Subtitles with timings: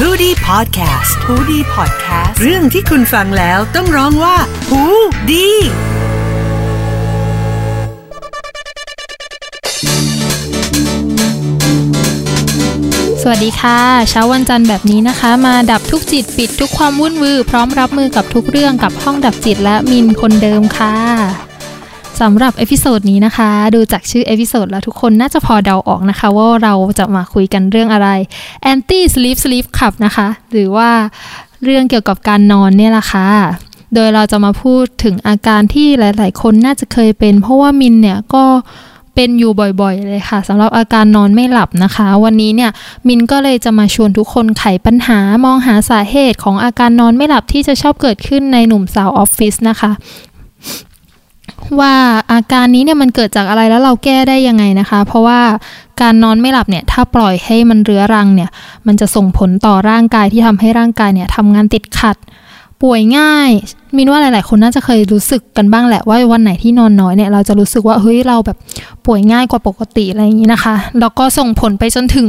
[0.00, 4.36] h o ดี้พอดแคสต์ฮูดี้พอดแคสต์เรื่องที่คุณฟังแล้วต้องร้องว่า
[4.68, 4.82] หู
[5.30, 5.48] ดี
[13.22, 13.80] สวัสดีค่ะ
[14.10, 21.53] เช้าวันจันทร์แบบนี้นะคะ มาดับทุกจิตปิดทุกความวุ่นวาย พร้อมรับมือกับทุกเรื่องกับห้องดับจิตและมินคนเดิมค่ะ
[22.20, 28.08] สำหรับ episode นี้นะคะ ดูจากชื่อ episode แล้วทุกคนน่าจะพอเดาออกนะคะ ว่าเราจะมาคุยกันเรื่องอะไร
[28.72, 30.90] Anti Sleep Sleep Club นะคะ หรือว่า
[31.64, 33.28] เรื่องเกี่ยวกับการนอนเนี่ยแหละค่ะ
[33.94, 38.44] โดยเราจะมาพูดถึงอาการที่หลาย ๆ คนน่าจะเคยเป็น เพราะว่ามินเนี่ยก็
[39.14, 42.70] เป็นอยู่บ่อยๆ เลยค่ะสำหรับอาการนอนไม่หลับนะคะ วันนี้เนี่ย
[43.08, 49.92] มินก็เลยจะมาชวนทุกคนไขปัญหามองหาสาเหตุของอาการนอนไม่หลับที่จะชอบเกิดขึ้นในหนุ่มสาวออฟฟิศนะคะ
[51.80, 51.94] ว่า
[52.32, 55.40] อาการนี้เนี่ยมันเกิดจากอะไรแล้วเราแก้ได้ยังไงนะคะ เพราะว่า
[56.00, 58.50] การนอนไม่หลับเนี่ยถ้าปล่อยให้มันเรื้อรังเนี่ย
[58.86, 62.16] มันจะส่งผลต่อร่างกายที่ทำให้ร่างกายเนี่ยทำงานติดขัด
[62.82, 63.50] ป่วยง่าย
[63.96, 68.56] มินว่าหลาย ๆ คนน่าจะเคยรู้สึกกันบ้างแหละว่าวันไหนที่นอนน้อยเนี่ยเราจะรู้สึกว่าเฮ้ยเราแบบ
[69.06, 72.28] ป่วยง่ายกว่าปกติอะไรอย่างนี้นะคะแล้วก็ส่งผลไปจนถึง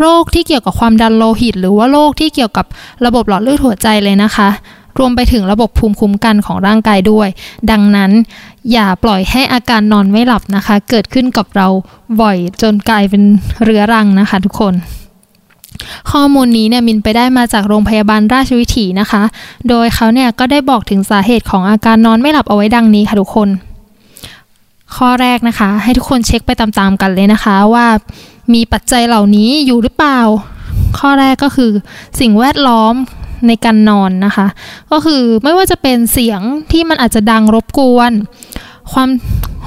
[0.00, 2.66] โรคที่เกี่ยวกับความดันโลหิต หรือว่าโรคที่เกี่ยวกับ
[3.06, 4.48] ระบบหลอดเลือดหัวใจเลยนะคะ
[4.98, 7.28] รวมไปถึงระบบภูมิคุ้มกันของร่างกายด้วย
[7.70, 8.10] ดังนั้น
[8.72, 11.68] อย่าปล่อยให้อาการนอนไม่หลับนะคะ เกิดขึ้นกับเรา
[12.20, 13.22] บ่อยจนกลายเป็น
[13.62, 14.74] เรื้อรังนะคะทุกคน
[16.10, 19.22] ข้อมูลนี้เนี่ยมินไปได้มาจากโรงพยาบาลราชวิถีนะคะ
[19.68, 23.48] โดยเขาเนี่ยก็ได้บอกถึงสาเหตุของอาการนอนไม่หลับเอาไว้ดังนี้ค่ะทุกคน
[24.96, 27.86] ข้อแรกนะคะ ให้ทุกคนเช็คไปตามๆกันเลยนะคะว่า
[28.54, 30.20] มีปัจจัยเหล่านี้อยู่หรือเปล่า
[30.98, 31.70] ข้อแรกก็คือ
[32.20, 32.94] สิ่งแวดล้อม
[33.48, 34.46] ในการนอนนะคะ
[34.92, 36.40] ก็คือไม่ว่าจะเป็นเสียง
[36.72, 38.12] ที่มันอาจจะดังรบกวน
[38.92, 39.10] ความ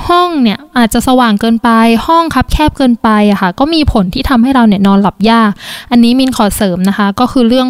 [0.08, 1.70] ห้องเนี่ยอาจจะสว่างเกินไป
[2.08, 5.52] ห้องคับแคบเกินไปอะค่ะ ก็มีผลที่ทำให้เราเนี่ยนอนหลับยาก
[5.92, 7.68] อันนี้มินขอเสริมนะคะ ก็คือเรื่อง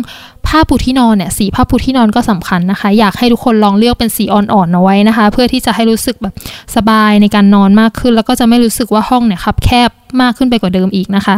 [0.48, 6.34] ผ้าปูที่นอนเนี่ยสีผ้าปูที่นอนก็สำคัญนะคะ อยากให้ทุกคนลองเลือกเป็นสีอ่อนๆเอาไว้นะคะ เพื่อที่จะให้รู้สึกแบบ
[6.76, 9.90] สบายในการนอนมากขึ้น แล้วก็จะไม่รู้สึกว่าห้องเนี่ยคับแคบ
[10.22, 11.36] มากขึ้นไปกว่าเดิมอีกนะคะ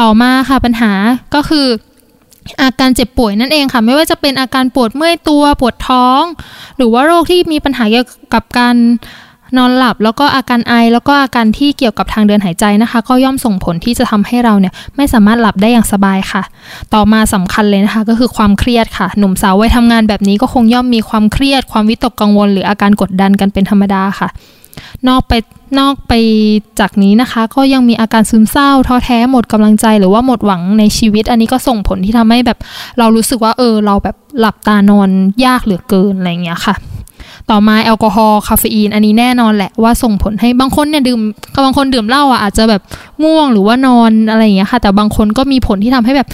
[0.00, 0.92] ต่อมาค่ะปัญหา
[1.34, 1.66] ก็คือ
[2.62, 6.22] อาการเจ็บป่วยนั่นเองค่ะ ไม่ว่าจะเป็นอาการปวดเมื่อยตัวปวดท้อง
[6.76, 8.76] หรือว่าโรคที่มีปัญหาเกี่ยวกับการ
[9.56, 16.42] นอนหลับแล้วก็อาการไอ แล้วก็อาการที่เกี่ยวกับทางเดินหายใจนะคะ ก็ย่อมส่งผลที่จะทำให้เราเนี่ยไม่สามารถหลับได้อย่างสบายค่ะ
[16.94, 24.28] ต่อมาสำคัญเลยนะคะ ก็คือความเครียดค่ะ หนุ่มสาววัยทำงานแบบนี้ก็คงย่อมมีความเครียด ความวิตกกังวล หรืออาการกดดันกันเป็นธรรมดาค่ะ
[25.08, 25.32] นอกไป
[25.78, 26.12] นอกไป
[26.80, 32.58] จากนี้นะคะ ก็ยังมีอาการซึมเศร้าท้อแท้หมดกำลังใจหรือว่าหมดหวังในชีวิต อันนี้ก็ส่งผลที่ทำให้แบบ
[32.98, 35.08] เรารู้สึกว่าเออ เราแบบหลับตานอน
[35.44, 36.74] ยากเหลือเกินอะไรอย่างเงี้ยค่ะ
[37.50, 41.20] ต่อมาแอลกอฮอล์คาเฟอีน อันนี้แน่นอนแหละว่าส่งผลให้บางคนเนี่ยดื่ม
[41.64, 42.82] บางคนดื่มเหล้าอะอาจจะแบบ
[43.24, 46.28] ง่วงหรือว่านอนอะไรอย่างเงี้ยค่ะ แต่บางคนก็มีผลที่ทำให้แบบ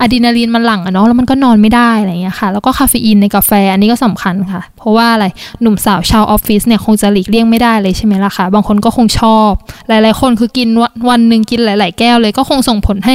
[0.00, 5.26] อะดรีนาลีนมันหลั่งอะเนาะแล้วมันก็นอนไม่ได้อะไรเงี้ยค่ะ แล้วก็คาเฟอีนในกาแฟอันนี้ก็สำคัญค่ะ เพราะว่าอะไร
[5.60, 9.50] หนุ่มสาวชาวออฟฟิศเนี่ยคงจะหลีกเลี่ยงไม่ได้เลยใช่ไหมล่ะคะบางคนก็คงชอบ
[9.88, 10.68] หลาย ๆ คนคือกิน
[11.08, 13.14] วันหนึ่งกินหลาย ๆ แก้วเลยก็คงส่งผลให้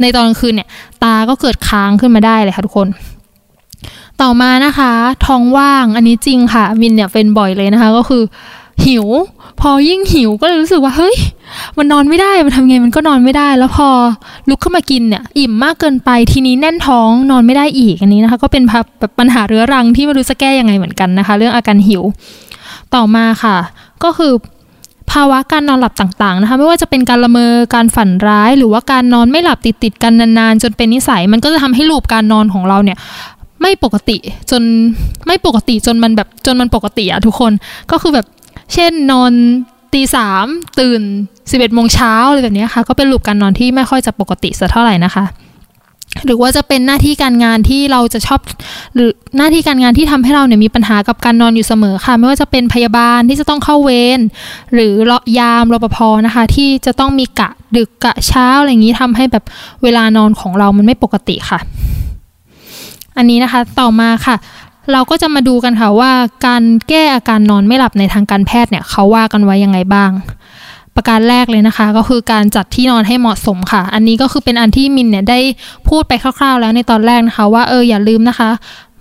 [0.00, 0.68] ในตอนกลางคืนเนี่ย
[1.02, 2.88] ตาก็เกิดค้างขึ้นมาได้เลยค่ะทุกคน
[4.22, 4.92] ต่อมานะคะ
[5.26, 8.22] ท้องว่างอันนี้จริงค่ะวินเนี่ยเป็นบ่อยเลยนะคะ ก็คือ
[8.86, 9.06] หิว
[9.60, 11.16] พอยิ่งหิวก็เลยรู้สึกว่าเฮ้ย
[11.78, 13.88] มันนอนไม่ได้มันทำไงมันก็นอนไม่ได้ แล้วพอ
[14.48, 18.86] ลุกขึ้นมากินเนี่ยอิ่มมากเกินไปทีนี้แน่นท้องนอนไม่ได้อีกอันนี้นะคะ ก็เป็นแบบ
[19.18, 22.02] ปัญหาเรื้อรังที่ไม่รู้จะแก้ยังไงเหมือนกันนะคะ เรื่องอาการหิว
[22.94, 23.56] ต่อมาค่ะ
[24.04, 24.32] ก็คือ
[25.10, 32.98] ภาวะการนอนหลับต่างๆนะคะไม่ว่าจะเป็นการละเมอการฝันร้าย หรือว่าการนอนไม่หลับติดๆกันนานๆ จนเป็นนิสัย มันก็จะทำให้ลูปการนอนของเราเนี่ย
[33.62, 34.16] ไม่ปกติ
[34.50, 34.62] จน
[35.26, 37.52] ไม่ปกติจนมันแบบจนมันปกติอะทุกคน
[37.90, 38.26] ก็คือแบบ
[38.74, 39.32] เช่นนอน
[39.92, 40.46] ตีสาม
[40.80, 41.02] ตื่น
[41.50, 45.24] สิบเอ็ดโมงเช้าอะไรแบบนี้ค่ะ ก็เป็นลูปการนอนที่ไม่ค่อยจะปกติสักเท่าไหร่นะคะ
[46.24, 48.40] หรือว่าจะเป็นหน้าที่การงานที่เราจะชอบ
[48.94, 54.20] หรือหน้าที่การงานที่ทำให้เราเนี่ยมีปัญหากับการนอนอยู่เสมอค่ะ ไม่ว่าจะเป็นพยาบาลที่จะต้องเข้าเวร
[54.74, 59.44] หรือรยามรปภนะคะ ที่จะต้องมีกะดึกกะเช้าอะไรอย่างนี้ทำให้แบบ
[59.82, 61.58] เวลานอนของเรามันไม่ปกติค่ะ
[63.16, 64.36] อันนี้นะคะต่อมาค่ะ
[64.92, 66.12] เราก็จะมาดูกันค่ะว่า
[66.46, 70.10] การแก้อาการนอนไม่หลับในทางการแพทย์เนี่ยเขาว่ากันไว้ยังไงบ้าง
[70.96, 75.38] ประการแรกเลยนะคะ ก็คือการจัดที่นอนให้เหมาะสมค่ะ อันนี้ก็คือเป็นอันที่มินเนี่ยได้
[75.88, 78.50] พูดไปคร่าวๆ แล้วในตอนแรกนะคะ ว่าเอออย่าลืมนะคะ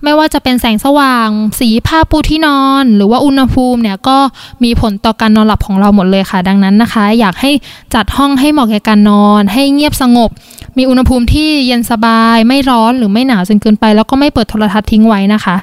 [0.03, 1.29] ไม่ว่าจะเป็นแสงสว่าง
[1.59, 4.17] สีผ้าปูที่นอน หรือว่าอุณหภูมิเนี่ยก็
[4.63, 7.51] มีผลต่อการนอนหลับของเราหมดเลยค่ะ ดังนั้นนะคะ อยากให้
[7.95, 10.29] จัดห้องให้เหมาะแก่การนอน ให้เงียบสงบ
[10.77, 15.55] มีอุณหภูมิที่เย็นสบาย ไม่ร้อนหรือไม่หนาวจนเกินไป แล้วก็ไม่เปิดโทรทัศน์ทิ้งไว้นะคะ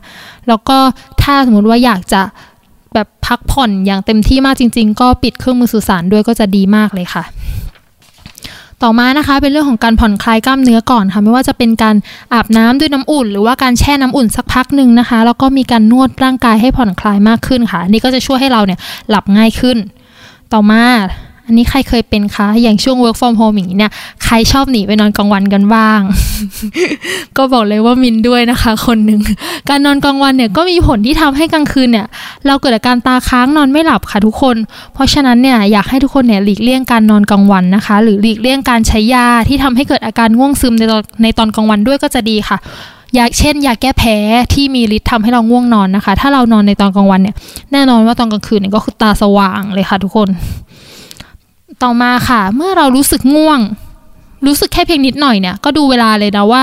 [0.49, 0.79] แล้วก็
[1.23, 2.23] ถ้าสมมติว่าอยากจะ
[2.95, 7.25] แบบพักผ่อนอย่างเต็มที่มากจริง ๆ ก็ปิดเครื่องมือสื่อสารด้วยก็จะดีมากเลยค่ะ
[8.83, 11.97] ต่อมานะคะเป็นเรื่องของการผ่อนคลายกล้ามเนื้อก่อนค่ะไม่ว่าจะเป็นการ
[12.35, 18.79] อาบน้ำด้วยน้ำอุ่น หรือว่าการแช่น้ำอุ่นสักพักหนึ่งนะคะ แล้วก็มีการนวดร่างกายให้ผ่อนคลายมากขึ้นค่ะนี่ก็จะช่วยให้เราเนี่ย
[19.11, 19.77] หลับง่ายขึ้น
[20.53, 20.85] ต่อมา
[21.51, 23.93] อันนี้ใครเคยเป็นคะอย่างช่วง work from home อย่างนี้เนี่ย
[24.25, 26.01] ใครชอบหนีไปนอนกลางวันกันบ้าง
[27.37, 29.21] ก็บอกเลยว่ามินด้วยนะคะ คนหนึ่ง
[29.69, 32.07] การนอนกลางวันเนี่ยก็มีผลที่ทำให้กลางคืนเนี่ย
[32.47, 34.57] เราเกิดอาการตาค้างนอนไม่หลับค่ะทุกคน
[34.95, 42.59] เพราะฉะนั้นเนี่ยอยากให้ทุกคนเนี่ยหลีกเลี่ยงการนอนกลางวันนะคะ หรือหลีกเลี่ยงการใช้ยาที่ทำให้เกิดอาการง่วงซึมในตอนในตอนกลางวันด้วยก็จะดีค่ะ
[43.19, 44.17] ยาเช่นยาแก้แพ้
[44.55, 47.35] ที่มีฤทธิ์ทำให้เราง่วงนอนนะคะ ถ้าเรานอนในตอนกลางวันเนี่ย
[47.73, 50.29] แน่นอนว่าตอนกลางคืนเนี่ยก็คือตาสว่างเลยค่ะทุกคน
[51.83, 53.61] ต่อมาค่ะ เมื่อเรารู้สึกง่วง
[54.47, 56.63] รู้สึกแค่เพียงนิดหน่อยเนี่ยก็ดูเวลาเลยนะว่า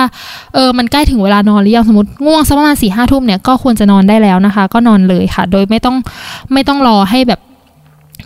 [0.54, 5.96] เออมันใกล้ถึงเวลานอนหรือยังสมมติง่วงสักประมาณสี่ห้าทุ่มเนี่ยก็ควรจะนอนได้แล้วนะคะ ก็นอนเลยค่ะ โดยไม่ต้อง
[6.54, 7.40] ไม่ต้องรอให้แบบ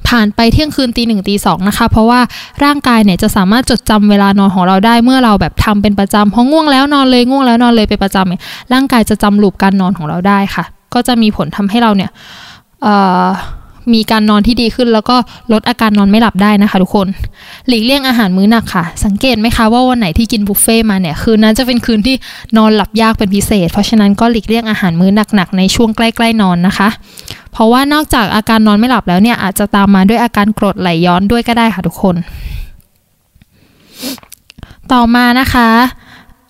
[0.08, 2.20] ผ่านไปเที่ยงคืนตีหนึ่งตีสองนะคะ เพราะว่า
[2.64, 8.42] ร่างกายเนี่ยจะสามารถจดจำเวลานอนของเราได้เมื่อเราแบบทำเป็นประจำพอง่วงแล้วนอนเลยง่วงแล้วนอนเลยเป็นประจำเนี่ย
[8.74, 10.64] ร่างกายจะจำลูปการนอนของเราได้ค่ะ
[10.94, 12.10] ก็จะมีผลทำให้เราเนี่ย
[12.84, 12.96] เอ่
[13.26, 13.28] อ
[13.94, 15.18] มีการนอนที่ดีขึ้น แล้วก็
[15.52, 17.08] ลดอาการนอนไม่หลับได้นะคะ ทุกคน
[17.68, 22.16] หลีกเลี่ยงอาหารมื้อหนักค่ะ สังเกตไหมคะว่าวันไหนที่กินบุฟเฟ่มาเนี่ยคืนนั้นจะเป็นคืนที่
[22.58, 26.90] นอนหลับยากเป็นพิเศษ เพราะฉะนั้นก็หลีกเลี่ยงอาหารมื้อหนักๆในช่วงใกล้ๆนอนนะคะ
[27.52, 32.16] เพราะว่านอกจากอาการนอนไม่หลับแล้วเนี่ยอาจจะตามมาด้วยอาการกรดไหลย้อนด้วยก็ได้ค่ะทุกคน
[34.92, 35.70] ต่อมานะคะ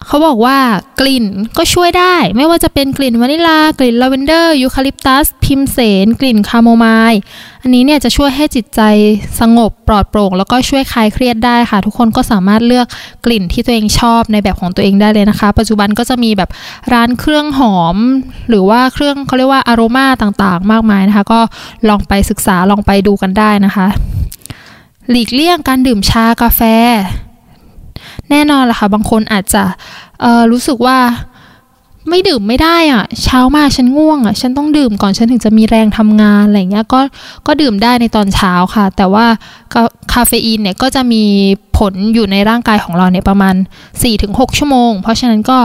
[0.07, 0.57] เขาบอกว่า
[1.00, 1.25] กลิ่น
[1.57, 7.19] ก็ช่วยได้ ไม่ว่าจะเป็นกลิ่นวานิลา กลิ่นลาเวนเดอร์ยูคาลิปตัส พิมเสน กลิ่นคาโมไมล์
[7.62, 8.81] อันนี้เนี่ยจะช่วยให้จิตใจ
[9.39, 12.88] สงบปลอดโปร่ง แล้วก็ช่วยคลายเครียดได้ค่ะ ทุกคนก็สามารถเลือก
[13.25, 16.50] กลิ่นที่ตัวเองชอบในแบบของตัวเองได้เลยนะคะ ปัจจุบันก็จะมีแบบ
[16.94, 17.98] ร้านเครื่องหอม
[18.50, 21.39] หรือว่าเครื่องเขาเรียกว่าอารมาต่างๆ มากมายนะคะ ก็
[21.89, 23.88] ลองไปศึกษาลองไปดูกันได้นะคะ
[25.09, 26.62] หลีกเลี่ยงการดื่มชากาแฟ
[28.31, 29.63] แน่นอนล่ะค่ะ บางคนอาจจะ
[30.51, 30.98] รู้สึกว่า
[32.10, 37.00] ไม่ดื่มไม่ได้อะ เช้ามาฉันง่วงอะ ฉันต้องดื่มก่อนฉันถึงจะมีแรงทำงานอะไรเงี้ยก็
[37.48, 39.25] ก็ดื่มได้ในตอนเช้าค่ะ แต่ว่า
[40.13, 41.24] คาเฟอีนเนี่ยก็จะมี
[41.78, 43.56] ผลอยู่ในร่างกายของเราเนี่ยประมาณ
[44.07, 45.60] 4-6 ชั่วโมง เพราะฉะนั้นก็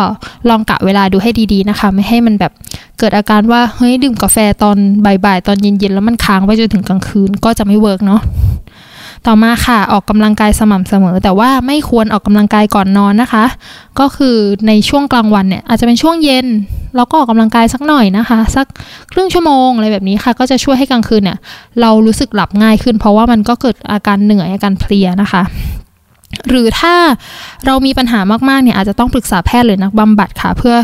[0.48, 2.52] ลองกะเวลาดูให้ดีๆนะคะ ไม่ให้มันแบบ
[2.98, 8.20] เกิดอาการว่าเฮ้ยดื่มกาแฟตอนบ่ายๆตอนเย็นๆแล้วมันค้างไปจนถึงกลางคืนก็จะไม่ work เนาะ
[9.26, 13.44] ต่อมาค่ะออกกำลังกายสม่ำเสมอ แต่ว่าไม่ควรออกกำลังกายก่อนนอนนะคะ
[14.00, 14.36] ก็คือ
[14.66, 16.46] ในช่วงกลางวันเนี่ยอาจจะเป็นช่วงเย็น
[16.96, 18.66] เราก็ออกกำลังกายสักหน่อยนะคะ สัก
[19.12, 21.38] ครึ่งชั่วโมงอะไรแบบนี้ค่ะ ก็จะช่วยให้กลางคืนเนี่ย
[21.80, 25.42] เรารู้สึกหลับง่ายขึ้น เพราะว่ามันก็เกิดอาการเหนื่อยอาการเพลียนะคะ
[26.48, 26.94] หรือถ้า
[27.66, 30.76] เรามีปัญหามากๆเนี่ยอาจจะต้องปรึกษาแพทย์หรือนักบำบัดค่ะ เพื่อ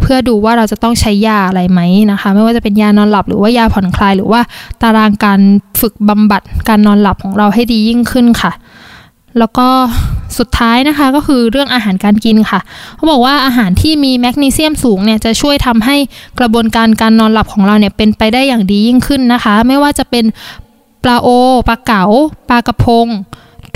[0.00, 1.80] เพื่อดูว่าเราจะต้องใช้ยาอะไรไหม
[2.10, 4.40] นะคะ ไม่ว่าจะเป็นยานอนหลับหรือว่ายาผ่อนคลายหรือว่า
[4.82, 5.40] ตารางการ
[5.80, 8.52] ฝึกบำบัดการนอนหลับของเราให้ดียิ่งขึ้นค่ะ
[9.38, 9.68] แล้วก็
[10.38, 12.60] สุดท้ายนะคะก็คือเรื่องอาหารการกินค่ะ
[12.96, 15.96] เขาบอกว่าอาหารที่มีแมกนีเซียมสูงเนี่ยจะช่วยทำให้
[16.38, 20.24] กระบวนการการนอนหลับของเราเนี่ยเป็นไปได้อย่างดียิ่งขึ้นนะคะ ไม่ว่าจะเป็น
[21.04, 21.28] ปลาโอ
[21.68, 22.04] ปลาเก๋า
[22.48, 23.06] ปลากระพง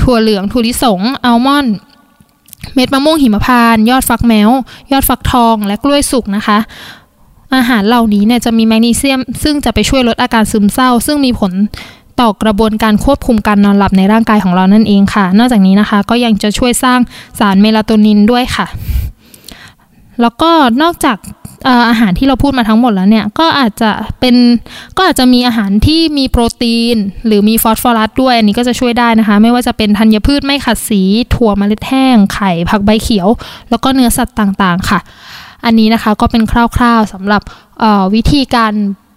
[0.02, 1.74] ถั่วเหลืองถั่วลิสงอัลมอนด์
[2.74, 4.50] เม็ดมะม่วงหิมพานต์ยอดฟักแมว
[4.92, 6.58] ยอดฟักทองและกล้วยสุกนะคะ
[7.54, 11.52] อาหารเหล่านี้เนี่ยจะมีแมกนีเซียม ซึ่งจะไปช่วยลดอาการซึมเศร้า ซึ่งมีผล
[12.20, 17.00] ต่อกระบวนการควบคุมการนอนหลับในร่างกายของเรานั่นเองค่ะ นอกจากนี้นะคะก็ยังจะช่วยสร้าง
[17.38, 18.66] สารเมลาโทนินด้วยค่ะ
[20.20, 20.50] แล้วก็
[20.82, 21.18] นอกจาก
[21.90, 23.90] อาหารที่เราพูดมาทั้งหมดแล้วเนี่ยก็อาจจะ
[24.20, 24.34] เป็น
[24.96, 31.02] ก็อาจจะมีอาหารที่มีโปรตีน หรือมีฟอสฟอรัสด้วยอันนี้ก็จะช่วยได้นะคะ ไม่ว่าจะเป็นธัญพืชไม่ขัดสี
[31.34, 33.28] ถั่วเมล็ดแห้ง ไข่ ผักใบเขียว
[33.70, 35.00] แล้วก็เนื้อสัตว์ต่างๆค่ะ
[35.64, 37.42] อันนี้นะคะก็เป็นคร่าวๆสำหรับ
[38.14, 38.72] วิธีการ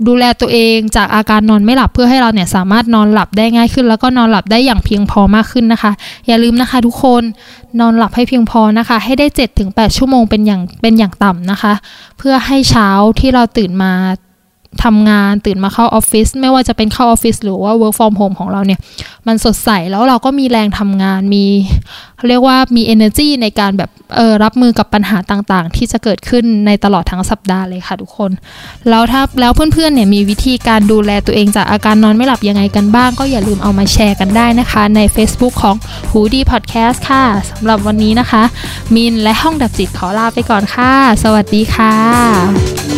[0.07, 5.91] ดูแลตัวเองจากอาการนอนไม่หลับเพื่อให้เราเนี่ยสามารถนอนหลับได้ง่ายขึ้น แล้วก็นอนหลับได้อย่างเพียงพอมากขึ้นนะคะ
[6.27, 7.23] อย่าลืมนะคะทุกคน
[7.79, 9.27] นอนหลับให้เพียงพอนะคะ ให้ได้
[9.61, 11.73] 7-8 ชั่วโมงเป็นอย่างเป็นอย่างต่ำนะคะ
[12.17, 12.89] เพื่อให้เช้า
[13.19, 13.91] ที่เราตื่นมา
[14.86, 18.79] ทำงานตื่นมาเข้าออฟฟิศไม่ว่าจะเป็นเข้าออฟฟิศหรือว่า work from home ของเราเนี่ย
[19.27, 21.46] มันสดใสแล้วเราก็มีแรงทำงานมี
[22.27, 28.31] เรียกว่ามี energy ในการแบบเออรับมือกับปัญหาต่างๆ ที่จะเกิดขึ้นในตลอดทั้งสัปดาห์เลยค่ะทุกคน
[28.89, 35.75] แล้วถ้าแล้วเพื่อนๆเนี่ยมีวิธีการดูแลตัวเองจากอาการนอนไม่หลับยังไงกันบ้าง ก็อย่าลืมเอามาแชร์กันได้นะคะ ใน Facebook ของ
[36.12, 38.43] หูดีพอดแคสต์ค่ะสำหรับวันนี้นะคะ
[38.96, 40.93] มินและห้องดับจิตขอลาไปก่อนค่ะ
[41.24, 42.96] สวัสดีค่ะ